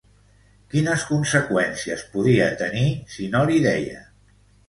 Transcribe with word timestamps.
Quines 0.69 1.03
conseqüències 1.09 2.05
podia 2.15 2.47
tenir 2.63 2.87
si 3.17 3.27
no 3.35 3.43
li 3.51 3.63
deia? 3.69 4.01